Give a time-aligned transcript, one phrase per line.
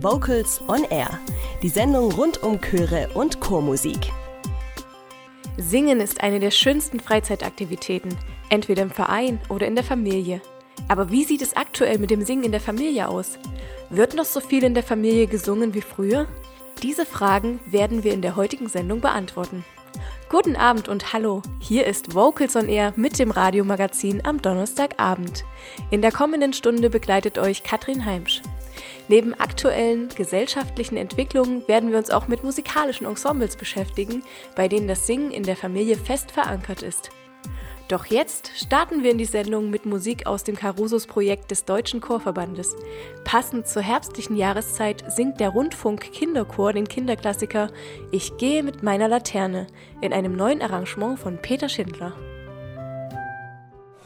[0.00, 1.20] Vocals on Air,
[1.62, 4.10] die Sendung rund um Chöre und Chormusik.
[5.56, 8.16] Singen ist eine der schönsten Freizeitaktivitäten,
[8.50, 10.40] entweder im Verein oder in der Familie.
[10.88, 13.38] Aber wie sieht es aktuell mit dem Singen in der Familie aus?
[13.88, 16.26] Wird noch so viel in der Familie gesungen wie früher?
[16.82, 19.64] Diese Fragen werden wir in der heutigen Sendung beantworten.
[20.28, 25.44] Guten Abend und hallo, hier ist Vocals on Air mit dem Radiomagazin am Donnerstagabend.
[25.92, 28.42] In der kommenden Stunde begleitet euch Katrin Heimsch.
[29.08, 34.22] Neben aktuellen gesellschaftlichen Entwicklungen werden wir uns auch mit musikalischen Ensembles beschäftigen,
[34.56, 37.10] bei denen das Singen in der Familie fest verankert ist.
[37.88, 42.74] Doch jetzt starten wir in die Sendung mit Musik aus dem Carusos-Projekt des Deutschen Chorverbandes.
[43.24, 47.70] Passend zur herbstlichen Jahreszeit singt der Rundfunk Kinderchor den Kinderklassiker
[48.10, 49.66] Ich gehe mit meiner Laterne
[50.00, 52.14] in einem neuen Arrangement von Peter Schindler.